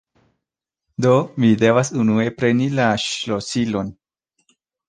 [1.05, 1.11] do
[1.43, 3.93] mi devas unue preni la ŝlosilon